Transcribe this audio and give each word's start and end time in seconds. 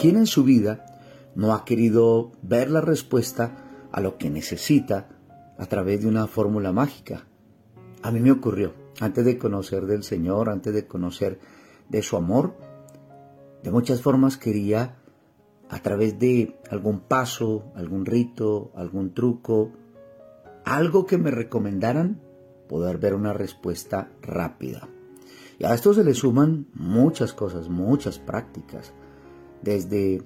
¿quién 0.00 0.16
en 0.16 0.26
su 0.26 0.44
vida 0.44 0.86
no 1.34 1.52
ha 1.52 1.66
querido 1.66 2.32
ver 2.40 2.70
la 2.70 2.80
respuesta 2.80 3.88
a 3.92 4.00
lo 4.00 4.16
que 4.16 4.30
necesita 4.30 5.08
a 5.58 5.66
través 5.66 6.00
de 6.00 6.08
una 6.08 6.26
fórmula 6.26 6.72
mágica? 6.72 7.26
A 8.02 8.10
mí 8.10 8.20
me 8.20 8.32
ocurrió, 8.32 8.72
antes 8.98 9.26
de 9.26 9.36
conocer 9.36 9.84
del 9.84 10.02
Señor, 10.02 10.48
antes 10.48 10.72
de 10.72 10.86
conocer 10.86 11.38
de 11.90 12.02
su 12.02 12.16
amor, 12.16 12.54
de 13.62 13.70
muchas 13.70 14.00
formas 14.00 14.38
quería, 14.38 14.96
a 15.68 15.80
través 15.80 16.18
de 16.18 16.58
algún 16.70 17.00
paso, 17.00 17.70
algún 17.74 18.06
rito, 18.06 18.72
algún 18.74 19.12
truco, 19.12 19.70
algo 20.64 21.04
que 21.04 21.18
me 21.18 21.30
recomendaran, 21.30 22.22
poder 22.70 22.96
ver 22.96 23.14
una 23.14 23.34
respuesta 23.34 24.10
rápida. 24.22 24.88
Y 25.58 25.64
a 25.64 25.74
esto 25.74 25.92
se 25.92 26.04
le 26.04 26.14
suman 26.14 26.68
muchas 26.72 27.34
cosas, 27.34 27.68
muchas 27.68 28.18
prácticas, 28.18 28.94
desde 29.62 30.22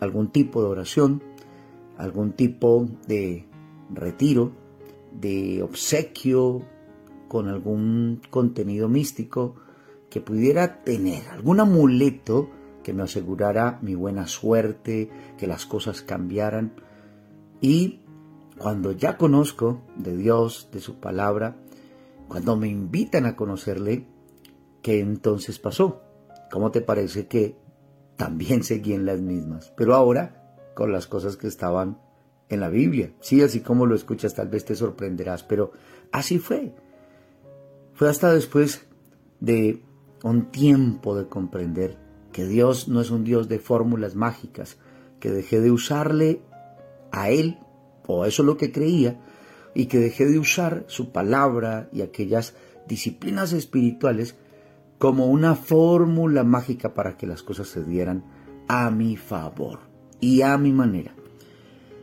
algún 0.00 0.30
tipo 0.30 0.62
de 0.62 0.68
oración, 0.68 1.22
algún 1.96 2.32
tipo 2.32 2.86
de 3.06 3.46
retiro, 3.90 4.52
de 5.12 5.62
obsequio 5.62 6.62
con 7.28 7.48
algún 7.48 8.20
contenido 8.30 8.88
místico 8.88 9.54
que 10.10 10.20
pudiera 10.20 10.84
tener, 10.84 11.28
algún 11.28 11.60
amuleto 11.60 12.50
que 12.82 12.92
me 12.92 13.02
asegurara 13.02 13.78
mi 13.82 13.94
buena 13.94 14.26
suerte, 14.26 15.10
que 15.38 15.46
las 15.46 15.66
cosas 15.66 16.02
cambiaran. 16.02 16.74
Y 17.60 18.00
cuando 18.58 18.92
ya 18.92 19.16
conozco 19.16 19.80
de 19.96 20.16
Dios, 20.16 20.68
de 20.70 20.80
su 20.80 21.00
palabra, 21.00 21.56
cuando 22.28 22.56
me 22.56 22.68
invitan 22.68 23.26
a 23.26 23.36
conocerle, 23.36 24.06
¿qué 24.82 25.00
entonces 25.00 25.58
pasó? 25.58 26.02
¿Cómo 26.52 26.70
te 26.70 26.80
parece 26.80 27.26
que 27.26 27.56
también 28.16 28.62
seguí 28.64 28.92
en 28.92 29.06
las 29.06 29.20
mismas? 29.20 29.72
Pero 29.76 29.94
ahora 29.94 30.40
con 30.74 30.92
las 30.92 31.06
cosas 31.06 31.36
que 31.36 31.46
estaban 31.46 31.98
en 32.48 32.60
la 32.60 32.68
Biblia. 32.68 33.12
Sí, 33.20 33.42
así 33.42 33.60
como 33.60 33.86
lo 33.86 33.94
escuchas, 33.94 34.34
tal 34.34 34.48
vez 34.48 34.64
te 34.64 34.74
sorprenderás, 34.74 35.42
pero 35.42 35.72
así 36.12 36.38
fue. 36.38 36.74
Fue 37.94 38.08
hasta 38.08 38.32
después 38.32 38.86
de 39.40 39.82
un 40.22 40.50
tiempo 40.50 41.16
de 41.16 41.28
comprender 41.28 41.96
que 42.32 42.46
Dios 42.46 42.88
no 42.88 43.00
es 43.00 43.10
un 43.10 43.24
Dios 43.24 43.48
de 43.48 43.60
fórmulas 43.60 44.16
mágicas, 44.16 44.78
que 45.20 45.30
dejé 45.30 45.60
de 45.60 45.70
usarle 45.70 46.40
a 47.12 47.30
Él, 47.30 47.58
o 48.06 48.24
eso 48.24 48.42
es 48.42 48.46
lo 48.46 48.56
que 48.56 48.72
creía, 48.72 49.20
y 49.74 49.86
que 49.86 49.98
dejé 49.98 50.26
de 50.26 50.38
usar 50.38 50.84
su 50.88 51.12
palabra 51.12 51.88
y 51.92 52.02
aquellas 52.02 52.54
disciplinas 52.88 53.52
espirituales 53.52 54.36
como 54.98 55.26
una 55.26 55.54
fórmula 55.54 56.44
mágica 56.44 56.94
para 56.94 57.16
que 57.16 57.26
las 57.26 57.42
cosas 57.42 57.68
se 57.68 57.84
dieran 57.84 58.24
a 58.68 58.90
mi 58.90 59.16
favor 59.16 59.80
y 60.20 60.42
a 60.42 60.56
mi 60.58 60.72
manera. 60.72 61.14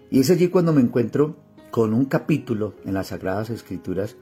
Y 0.09 0.19
es 0.19 0.29
allí 0.29 0.49
cuando 0.49 0.73
me 0.73 0.81
encuentro 0.81 1.37
con 1.71 1.93
un 1.93 2.05
capítulo 2.05 2.75
en 2.85 2.93
las 2.93 3.07
Sagradas 3.07 3.49
Escrituras 3.49 4.17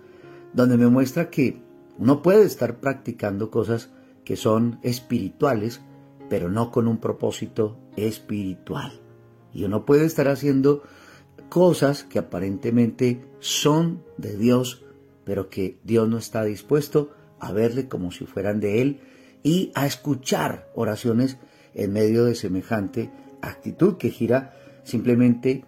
donde 0.54 0.78
me 0.78 0.88
muestra 0.88 1.30
que 1.30 1.62
uno 1.98 2.22
puede 2.22 2.46
estar 2.46 2.80
practicando 2.80 3.52
cosas 3.52 3.90
que 4.24 4.36
son 4.36 4.80
espirituales, 4.84 5.82
pero 6.30 6.50
no 6.50 6.72
con 6.72 6.88
un 6.88 6.98
propósito 6.98 7.78
espiritual. 7.96 9.02
Y 9.54 9.64
uno 9.64 9.86
puede 9.86 10.06
estar 10.06 10.28
haciendo 10.28 10.84
cosas 11.50 12.04
que 12.04 12.20
aparentemente 12.20 13.26
son 13.40 14.04
de 14.18 14.38
Dios, 14.38 14.86
pero 15.24 15.50
que 15.50 15.80
Dios 15.84 16.08
no 16.08 16.18
está 16.18 16.44
dispuesto 16.44 17.12
a 17.40 17.52
verle 17.52 17.88
como 17.88 18.12
si 18.12 18.26
fueran 18.26 18.60
de 18.60 18.82
Él 18.82 19.00
y 19.44 19.72
a 19.76 19.86
escuchar 19.86 20.70
oraciones 20.76 21.38
en 21.74 21.94
medio 21.94 22.26
de 22.26 22.36
semejante 22.36 23.10
actitud 23.42 23.98
que 23.98 24.10
gira 24.10 24.54
simplemente 24.84 25.64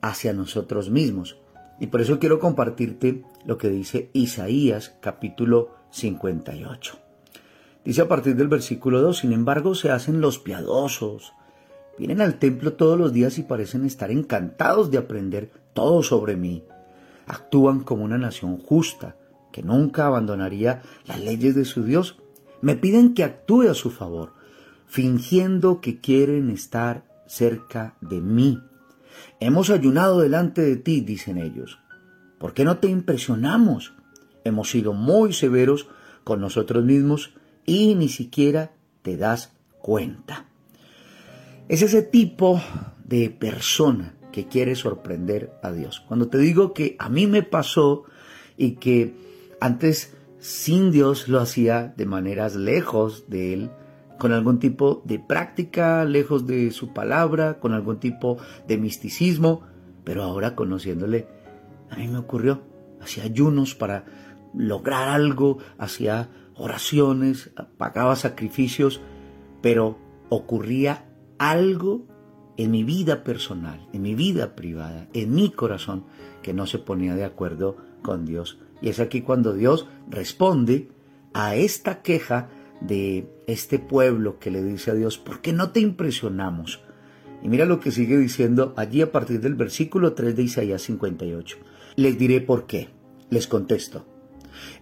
hacia 0.00 0.32
nosotros 0.32 0.90
mismos. 0.90 1.38
Y 1.80 1.88
por 1.88 2.00
eso 2.00 2.18
quiero 2.18 2.38
compartirte 2.38 3.22
lo 3.44 3.58
que 3.58 3.68
dice 3.68 4.10
Isaías 4.12 4.94
capítulo 5.00 5.74
58. 5.90 6.98
Dice 7.84 8.00
a 8.00 8.08
partir 8.08 8.36
del 8.36 8.48
versículo 8.48 9.02
2, 9.02 9.18
sin 9.18 9.32
embargo 9.32 9.74
se 9.74 9.90
hacen 9.90 10.20
los 10.20 10.38
piadosos, 10.38 11.32
vienen 11.98 12.20
al 12.20 12.38
templo 12.38 12.74
todos 12.74 12.98
los 12.98 13.12
días 13.12 13.38
y 13.38 13.42
parecen 13.42 13.84
estar 13.84 14.10
encantados 14.10 14.90
de 14.90 14.98
aprender 14.98 15.50
todo 15.74 16.02
sobre 16.02 16.36
mí. 16.36 16.64
Actúan 17.26 17.80
como 17.80 18.04
una 18.04 18.18
nación 18.18 18.58
justa, 18.58 19.16
que 19.54 19.62
nunca 19.62 20.06
abandonaría 20.06 20.82
las 21.06 21.20
leyes 21.20 21.54
de 21.54 21.64
su 21.64 21.84
Dios. 21.84 22.16
Me 22.60 22.74
piden 22.74 23.14
que 23.14 23.22
actúe 23.22 23.70
a 23.70 23.74
su 23.74 23.92
favor, 23.92 24.32
fingiendo 24.88 25.80
que 25.80 26.00
quieren 26.00 26.50
estar 26.50 27.04
cerca 27.28 27.94
de 28.00 28.20
mí. 28.20 28.60
Hemos 29.38 29.70
ayunado 29.70 30.18
delante 30.18 30.60
de 30.60 30.74
ti, 30.74 31.02
dicen 31.02 31.38
ellos. 31.38 31.78
¿Por 32.38 32.52
qué 32.52 32.64
no 32.64 32.78
te 32.78 32.88
impresionamos? 32.88 33.94
Hemos 34.42 34.70
sido 34.70 34.92
muy 34.92 35.32
severos 35.32 35.86
con 36.24 36.40
nosotros 36.40 36.84
mismos 36.84 37.32
y 37.64 37.94
ni 37.94 38.08
siquiera 38.08 38.72
te 39.02 39.16
das 39.16 39.52
cuenta. 39.78 40.46
Es 41.68 41.80
ese 41.80 42.02
tipo 42.02 42.60
de 43.04 43.30
persona 43.30 44.16
que 44.32 44.48
quiere 44.48 44.74
sorprender 44.74 45.52
a 45.62 45.70
Dios. 45.70 46.00
Cuando 46.08 46.26
te 46.26 46.38
digo 46.38 46.74
que 46.74 46.96
a 46.98 47.08
mí 47.08 47.28
me 47.28 47.44
pasó 47.44 48.02
y 48.56 48.72
que 48.72 49.22
antes 49.64 50.14
sin 50.40 50.90
Dios 50.90 51.26
lo 51.26 51.40
hacía 51.40 51.94
de 51.96 52.04
maneras 52.04 52.54
lejos 52.54 53.24
de 53.28 53.54
Él, 53.54 53.70
con 54.18 54.32
algún 54.32 54.58
tipo 54.58 55.02
de 55.06 55.18
práctica, 55.18 56.04
lejos 56.04 56.46
de 56.46 56.70
su 56.70 56.92
palabra, 56.92 57.60
con 57.60 57.72
algún 57.72 57.98
tipo 57.98 58.36
de 58.68 58.76
misticismo, 58.76 59.62
pero 60.04 60.22
ahora 60.22 60.54
conociéndole, 60.54 61.28
a 61.90 61.96
mí 61.96 62.08
me 62.08 62.18
ocurrió, 62.18 62.60
hacía 63.00 63.24
ayunos 63.24 63.74
para 63.74 64.04
lograr 64.52 65.08
algo, 65.08 65.56
hacía 65.78 66.28
oraciones, 66.56 67.50
pagaba 67.78 68.16
sacrificios, 68.16 69.00
pero 69.62 69.98
ocurría 70.28 71.06
algo 71.38 72.06
en 72.58 72.70
mi 72.70 72.84
vida 72.84 73.24
personal, 73.24 73.88
en 73.94 74.02
mi 74.02 74.14
vida 74.14 74.56
privada, 74.56 75.08
en 75.14 75.34
mi 75.34 75.50
corazón, 75.50 76.04
que 76.42 76.52
no 76.52 76.66
se 76.66 76.78
ponía 76.78 77.14
de 77.14 77.24
acuerdo 77.24 77.78
con 78.02 78.26
Dios. 78.26 78.58
Y 78.84 78.90
es 78.90 79.00
aquí 79.00 79.22
cuando 79.22 79.54
Dios 79.54 79.86
responde 80.10 80.90
a 81.32 81.56
esta 81.56 82.02
queja 82.02 82.50
de 82.82 83.26
este 83.46 83.78
pueblo 83.78 84.38
que 84.38 84.50
le 84.50 84.62
dice 84.62 84.90
a 84.90 84.94
Dios, 84.94 85.16
¿por 85.16 85.40
qué 85.40 85.54
no 85.54 85.70
te 85.70 85.80
impresionamos? 85.80 86.82
Y 87.42 87.48
mira 87.48 87.64
lo 87.64 87.80
que 87.80 87.90
sigue 87.90 88.18
diciendo 88.18 88.74
allí 88.76 89.00
a 89.00 89.10
partir 89.10 89.40
del 89.40 89.54
versículo 89.54 90.12
3 90.12 90.36
de 90.36 90.42
Isaías 90.42 90.82
58. 90.82 91.56
Les 91.96 92.18
diré 92.18 92.42
por 92.42 92.66
qué. 92.66 92.90
Les 93.30 93.46
contesto. 93.46 94.04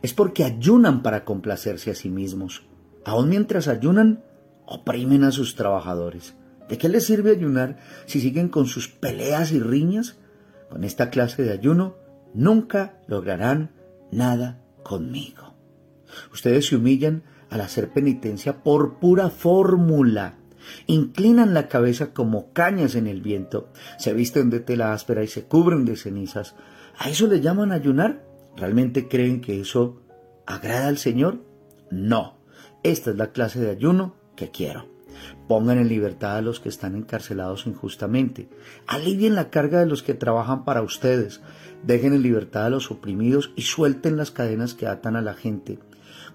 Es 0.02 0.12
porque 0.12 0.42
ayunan 0.42 1.04
para 1.04 1.24
complacerse 1.24 1.92
a 1.92 1.94
sí 1.94 2.10
mismos. 2.10 2.64
Aun 3.04 3.28
mientras 3.28 3.68
ayunan, 3.68 4.24
oprimen 4.66 5.22
a 5.22 5.30
sus 5.30 5.54
trabajadores. 5.54 6.34
¿De 6.68 6.76
qué 6.76 6.88
les 6.88 7.04
sirve 7.04 7.30
ayunar 7.30 7.78
si 8.06 8.20
siguen 8.20 8.48
con 8.48 8.66
sus 8.66 8.88
peleas 8.88 9.52
y 9.52 9.60
riñas? 9.60 10.18
Con 10.70 10.82
esta 10.82 11.08
clase 11.08 11.44
de 11.44 11.52
ayuno 11.52 11.94
nunca 12.34 13.00
lograrán 13.06 13.70
nada 14.12 14.62
conmigo. 14.84 15.54
Ustedes 16.32 16.66
se 16.66 16.76
humillan 16.76 17.24
al 17.50 17.60
hacer 17.60 17.90
penitencia 17.90 18.62
por 18.62 19.00
pura 19.00 19.30
fórmula. 19.30 20.36
Inclinan 20.86 21.54
la 21.54 21.66
cabeza 21.66 22.12
como 22.12 22.52
cañas 22.52 22.94
en 22.94 23.08
el 23.08 23.20
viento, 23.20 23.68
se 23.98 24.12
visten 24.12 24.48
de 24.48 24.60
tela 24.60 24.92
áspera 24.92 25.24
y 25.24 25.26
se 25.26 25.44
cubren 25.44 25.84
de 25.84 25.96
cenizas. 25.96 26.54
¿A 26.98 27.10
eso 27.10 27.26
le 27.26 27.40
llaman 27.40 27.72
ayunar? 27.72 28.24
¿Realmente 28.56 29.08
creen 29.08 29.40
que 29.40 29.60
eso 29.60 30.02
agrada 30.46 30.86
al 30.86 30.98
Señor? 30.98 31.42
No. 31.90 32.38
Esta 32.84 33.10
es 33.10 33.16
la 33.16 33.32
clase 33.32 33.60
de 33.60 33.70
ayuno 33.70 34.14
que 34.36 34.50
quiero. 34.50 34.91
Pongan 35.52 35.76
en 35.76 35.88
libertad 35.88 36.38
a 36.38 36.40
los 36.40 36.60
que 36.60 36.70
están 36.70 36.96
encarcelados 36.96 37.66
injustamente. 37.66 38.48
Alivien 38.86 39.34
la 39.34 39.50
carga 39.50 39.80
de 39.80 39.86
los 39.86 40.02
que 40.02 40.14
trabajan 40.14 40.64
para 40.64 40.80
ustedes. 40.80 41.42
Dejen 41.82 42.14
en 42.14 42.22
libertad 42.22 42.64
a 42.64 42.70
los 42.70 42.90
oprimidos 42.90 43.52
y 43.54 43.60
suelten 43.60 44.16
las 44.16 44.30
cadenas 44.30 44.72
que 44.72 44.86
atan 44.86 45.14
a 45.14 45.20
la 45.20 45.34
gente 45.34 45.78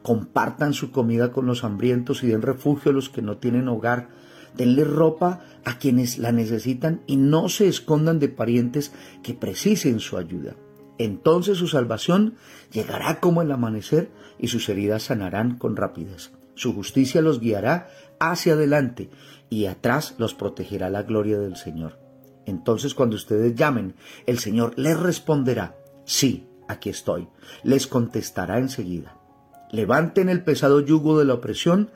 compartan 0.04 0.74
su 0.74 0.92
comida 0.92 1.32
con 1.32 1.48
los 1.48 1.64
hambrientos 1.64 2.22
y 2.22 2.28
den 2.28 2.44
refugio 2.44 2.92
a 2.92 2.94
los 2.94 3.10
que 3.10 3.24
no 3.24 3.38
tienen 3.38 3.68
hogar. 3.68 4.10
Denle 4.56 4.84
ropa 4.84 5.42
a 5.66 5.80
quienes 5.80 6.20
la 6.20 6.32
necesitan 6.32 7.02
y 7.08 7.18
no 7.18 7.50
se 7.50 7.68
escondan 7.68 8.20
de 8.20 8.30
parientes 8.30 8.92
que 9.24 9.34
precisen 9.34 10.00
su 10.00 10.18
ayuda. 10.18 10.54
Entonces 11.00 11.58
su 11.58 11.68
salvación 11.68 12.36
llegará 12.72 13.20
como 13.20 13.42
el 13.42 13.52
amanecer 13.52 14.12
y 14.38 14.50
sus 14.50 14.70
heridas 14.70 15.02
sanarán 15.02 15.58
con 15.58 15.76
rapidez. 15.76 16.37
Su 16.58 16.74
justicia 16.74 17.22
los 17.22 17.40
guiará 17.40 17.88
hacia 18.20 18.54
adelante 18.54 19.12
y 19.48 19.68
atrás 19.68 20.16
los 20.18 20.34
protegerá 20.34 20.90
la 20.90 21.04
gloria 21.04 21.38
del 21.38 21.56
Señor. 21.56 22.00
Entonces 22.48 22.96
cuando 22.96 23.16
ustedes 23.16 23.54
llamen, 23.54 23.94
el 24.26 24.40
Señor 24.40 24.74
les 24.76 25.00
responderá, 25.00 25.78
sí, 26.04 26.48
aquí 26.68 26.90
estoy. 26.90 27.28
Les 27.64 27.86
contestará 27.86 28.58
enseguida. 28.58 29.20
Levanten 29.72 30.30
el 30.30 30.44
pesado 30.44 30.80
yugo 30.80 31.20
de 31.20 31.26
la 31.26 31.36
opresión, 31.36 31.92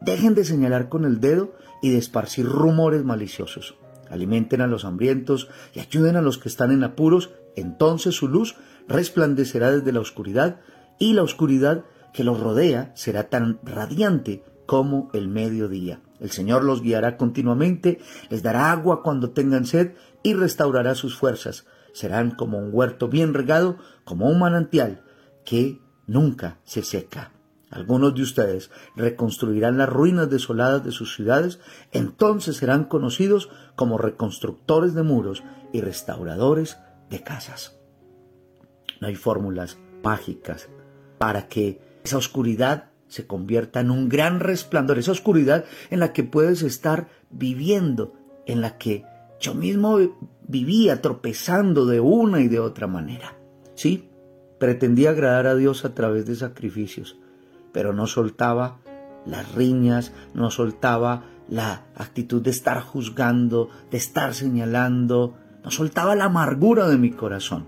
dejen 0.00 0.34
de 0.34 0.44
señalar 0.44 0.88
con 0.88 1.04
el 1.04 1.20
dedo 1.20 1.54
y 1.80 1.90
de 1.90 1.98
esparcir 1.98 2.46
rumores 2.46 3.04
maliciosos. 3.04 3.76
Alimenten 4.08 4.60
a 4.60 4.66
los 4.66 4.84
hambrientos 4.84 5.48
y 5.72 5.78
ayuden 5.78 6.16
a 6.16 6.22
los 6.22 6.36
que 6.38 6.48
están 6.48 6.72
en 6.72 6.82
apuros, 6.82 7.30
entonces 7.54 8.16
su 8.16 8.26
luz 8.26 8.56
resplandecerá 8.88 9.70
desde 9.70 9.92
la 9.92 10.00
oscuridad 10.00 10.60
y 10.98 11.12
la 11.12 11.22
oscuridad 11.22 11.84
que 12.12 12.24
los 12.24 12.40
rodea 12.40 12.92
será 12.94 13.28
tan 13.28 13.58
radiante 13.62 14.44
como 14.66 15.10
el 15.12 15.28
mediodía. 15.28 16.00
El 16.20 16.30
Señor 16.30 16.64
los 16.64 16.82
guiará 16.82 17.16
continuamente, 17.16 17.98
les 18.28 18.42
dará 18.42 18.70
agua 18.70 19.02
cuando 19.02 19.30
tengan 19.30 19.66
sed 19.66 19.94
y 20.22 20.34
restaurará 20.34 20.94
sus 20.94 21.16
fuerzas. 21.16 21.66
Serán 21.92 22.30
como 22.30 22.58
un 22.58 22.70
huerto 22.72 23.08
bien 23.08 23.34
regado, 23.34 23.78
como 24.04 24.28
un 24.28 24.38
manantial 24.38 25.02
que 25.44 25.80
nunca 26.06 26.58
se 26.64 26.82
seca. 26.82 27.32
Algunos 27.70 28.14
de 28.14 28.22
ustedes 28.22 28.70
reconstruirán 28.96 29.78
las 29.78 29.88
ruinas 29.88 30.28
desoladas 30.28 30.84
de 30.84 30.90
sus 30.90 31.14
ciudades, 31.14 31.60
entonces 31.92 32.56
serán 32.56 32.84
conocidos 32.84 33.48
como 33.76 33.96
reconstructores 33.96 34.94
de 34.94 35.04
muros 35.04 35.42
y 35.72 35.80
restauradores 35.80 36.78
de 37.08 37.22
casas. 37.22 37.76
No 39.00 39.06
hay 39.06 39.14
fórmulas 39.14 39.78
mágicas 40.02 40.68
para 41.18 41.48
que 41.48 41.89
esa 42.04 42.18
oscuridad 42.18 42.90
se 43.08 43.26
convierta 43.26 43.80
en 43.80 43.90
un 43.90 44.08
gran 44.08 44.40
resplandor, 44.40 44.98
esa 44.98 45.12
oscuridad 45.12 45.64
en 45.90 46.00
la 46.00 46.12
que 46.12 46.24
puedes 46.24 46.62
estar 46.62 47.08
viviendo, 47.30 48.14
en 48.46 48.60
la 48.60 48.78
que 48.78 49.04
yo 49.40 49.54
mismo 49.54 49.98
vivía 50.46 51.02
tropezando 51.02 51.86
de 51.86 52.00
una 52.00 52.40
y 52.40 52.48
de 52.48 52.60
otra 52.60 52.86
manera. 52.86 53.36
Sí, 53.74 54.10
pretendía 54.58 55.10
agradar 55.10 55.46
a 55.46 55.56
Dios 55.56 55.84
a 55.84 55.94
través 55.94 56.26
de 56.26 56.36
sacrificios, 56.36 57.18
pero 57.72 57.92
no 57.92 58.06
soltaba 58.06 58.78
las 59.26 59.54
riñas, 59.54 60.12
no 60.34 60.50
soltaba 60.50 61.24
la 61.48 61.86
actitud 61.96 62.42
de 62.42 62.50
estar 62.50 62.80
juzgando, 62.80 63.70
de 63.90 63.98
estar 63.98 64.34
señalando, 64.34 65.36
no 65.64 65.70
soltaba 65.70 66.14
la 66.14 66.26
amargura 66.26 66.88
de 66.88 66.96
mi 66.96 67.10
corazón. 67.10 67.66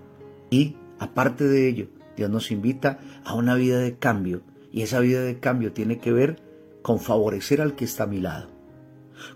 Y, 0.50 0.76
aparte 0.99 1.44
de 1.44 1.69
ello, 1.69 1.88
Dios 2.17 2.31
nos 2.31 2.50
invita 2.50 2.99
a 3.25 3.35
una 3.35 3.55
vida 3.55 3.79
de 3.79 3.97
cambio, 3.97 4.43
y 4.70 4.82
esa 4.82 5.00
vida 5.00 5.23
de 5.23 5.38
cambio 5.38 5.73
tiene 5.73 5.99
que 5.99 6.12
ver 6.12 6.43
con 6.82 6.99
favorecer 6.99 7.61
al 7.61 7.75
que 7.75 7.85
está 7.85 8.05
a 8.05 8.09
mi 8.09 8.20
lado, 8.20 8.49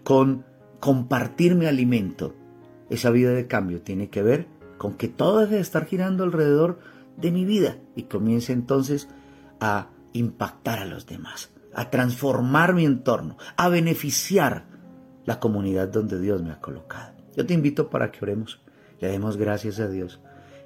con 0.03 0.45
compartir 0.81 1.55
mi 1.55 1.67
alimento. 1.67 2.35
Esa 2.91 3.11
vida 3.11 3.31
de 3.31 3.47
cambio 3.47 3.83
tiene 3.83 4.09
que 4.09 4.23
ver 4.23 4.47
con 4.79 4.95
que 4.95 5.09
todo 5.09 5.41
debe 5.41 5.61
estar 5.61 5.87
girando 5.87 6.25
alrededor 6.25 6.79
de 7.17 7.31
mi 7.31 7.45
vida 7.45 7.79
y 7.95 8.05
comience 8.05 8.53
entonces 8.53 9.09
a 9.61 9.89
impactar 10.13 10.81
a 10.81 10.85
los 10.85 11.07
demás, 11.07 11.51
a 11.75 11.91
transformar 11.91 12.75
mi 12.75 12.85
entorno, 12.85 13.37
a 13.57 13.69
beneficiar 13.69 14.67
la 15.25 15.41
comunidad 15.41 15.89
donde 15.89 16.21
Dios 16.21 16.43
me 16.43 16.53
ha 16.53 16.61
colocado. 16.61 17.15
Yo 17.37 17.47
te 17.47 17.55
invito 17.55 17.91
para 17.91 18.11
que 18.11 18.21
oremos, 18.23 18.61
le 19.01 19.09
demos 19.09 19.37
gracias 19.37 19.81
a 19.81 19.89
Dios 19.89 20.21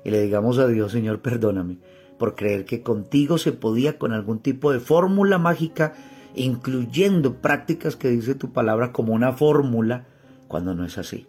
y 0.05 0.11
le 0.11 0.23
digamos 0.23 0.58
a 0.58 0.67
Dios, 0.67 0.93
Señor, 0.93 1.20
perdóname 1.20 1.79
por 2.20 2.35
creer 2.35 2.67
que 2.67 2.82
contigo 2.82 3.38
se 3.38 3.52
podía 3.52 3.99
con 3.99 4.12
algún 4.12 4.41
tipo 4.41 4.73
de 4.73 4.79
fórmula 4.79 5.38
mágica, 5.38 5.94
incluyendo 6.35 7.37
prácticas 7.37 7.97
que 7.97 8.11
dice 8.11 8.35
tu 8.35 8.52
palabra 8.52 8.93
como 8.93 9.14
una 9.14 9.32
fórmula, 9.32 10.06
cuando 10.47 10.75
no 10.75 10.85
es 10.85 10.99
así. 10.99 11.26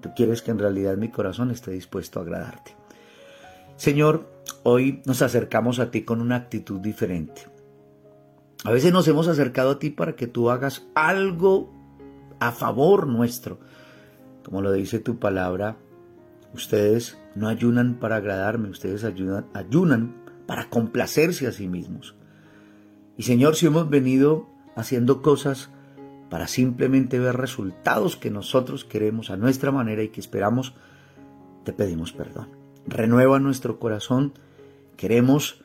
Tú 0.00 0.10
quieres 0.16 0.42
que 0.42 0.50
en 0.50 0.58
realidad 0.58 0.96
mi 0.96 1.08
corazón 1.08 1.52
esté 1.52 1.70
dispuesto 1.70 2.18
a 2.18 2.22
agradarte. 2.24 2.74
Señor, 3.76 4.28
hoy 4.64 5.02
nos 5.06 5.22
acercamos 5.22 5.78
a 5.78 5.92
ti 5.92 6.02
con 6.02 6.20
una 6.20 6.34
actitud 6.34 6.80
diferente. 6.80 7.46
A 8.64 8.72
veces 8.72 8.92
nos 8.92 9.06
hemos 9.06 9.28
acercado 9.28 9.70
a 9.70 9.78
ti 9.78 9.90
para 9.90 10.16
que 10.16 10.26
tú 10.26 10.50
hagas 10.50 10.86
algo 10.96 11.72
a 12.40 12.50
favor 12.50 13.06
nuestro. 13.06 13.60
Como 14.42 14.62
lo 14.62 14.72
dice 14.72 14.98
tu 14.98 15.20
palabra, 15.20 15.76
ustedes 16.54 17.18
no 17.34 17.48
ayunan 17.48 17.94
para 17.94 18.16
agradarme, 18.16 18.68
ustedes 18.68 19.04
ayunan, 19.04 20.14
para 20.46 20.68
complacerse 20.68 21.46
a 21.46 21.52
sí 21.52 21.68
mismos. 21.68 22.14
Y 23.16 23.24
Señor, 23.24 23.56
si 23.56 23.66
hemos 23.66 23.88
venido 23.88 24.48
haciendo 24.76 25.22
cosas 25.22 25.70
para 26.30 26.46
simplemente 26.46 27.18
ver 27.18 27.36
resultados 27.36 28.16
que 28.16 28.30
nosotros 28.30 28.84
queremos 28.84 29.30
a 29.30 29.36
nuestra 29.36 29.72
manera 29.72 30.02
y 30.02 30.08
que 30.08 30.20
esperamos, 30.20 30.74
te 31.64 31.72
pedimos 31.72 32.12
perdón. 32.12 32.48
Renueva 32.86 33.38
nuestro 33.38 33.78
corazón. 33.78 34.34
Queremos 34.96 35.64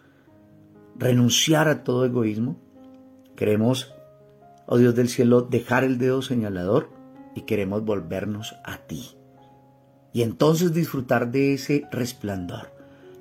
renunciar 0.96 1.68
a 1.68 1.84
todo 1.84 2.06
egoísmo. 2.06 2.58
Queremos, 3.36 3.94
oh 4.66 4.78
Dios 4.78 4.96
del 4.96 5.10
cielo, 5.10 5.42
dejar 5.42 5.84
el 5.84 5.98
dedo 5.98 6.22
señalador 6.22 6.90
y 7.36 7.42
queremos 7.42 7.84
volvernos 7.84 8.56
a 8.64 8.78
ti. 8.78 9.19
Y 10.14 10.24
entonces 10.24 10.74
disfrutar 10.74 11.32
de 11.32 11.54
ese 11.54 11.86
resplandor. 11.92 12.72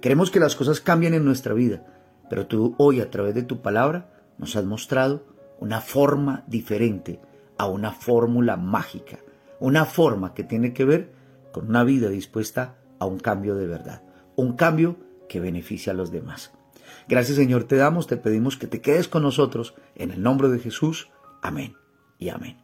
Queremos 0.01 0.31
que 0.31 0.41
las 0.41 0.57
cosas 0.57 0.81
cambien 0.81 1.15
en 1.15 1.25
nuestra 1.25 1.55
vida, 1.55 1.85
pero 2.31 2.47
tú 2.47 2.75
hoy 2.79 3.01
a 3.01 3.11
través 3.11 3.35
de 3.35 3.43
tu 3.43 3.61
palabra 3.61 4.11
nos 4.39 4.57
has 4.57 4.65
mostrado 4.65 5.25
una 5.61 5.81
forma 5.81 6.45
diferente 6.47 7.21
a 7.57 7.67
una 7.67 7.93
fórmula 7.93 8.57
mágica, 8.57 9.19
una 9.61 9.85
forma 9.85 10.35
que 10.35 10.45
tiene 10.45 10.73
que 10.73 10.85
ver 10.85 11.13
con 11.53 11.69
una 11.69 11.83
vida 11.83 12.09
dispuesta 12.09 12.77
a 12.99 13.07
un 13.07 13.19
cambio 13.19 13.57
de 13.57 13.67
verdad, 13.67 14.03
un 14.37 14.55
cambio 14.55 14.97
que 15.29 15.41
beneficia 15.41 15.93
a 15.93 15.97
los 15.97 16.13
demás. 16.13 16.53
Gracias 17.09 17.37
Señor 17.37 17.65
te 17.65 17.77
damos, 17.77 18.07
te 18.07 18.17
pedimos 18.17 18.57
que 18.57 18.67
te 18.67 18.81
quedes 18.81 19.09
con 19.09 19.23
nosotros 19.23 19.75
en 19.97 20.13
el 20.13 20.23
nombre 20.23 20.49
de 20.49 20.61
Jesús. 20.61 21.09
Amén 21.43 21.75
y 22.19 22.29
amén. 22.29 22.59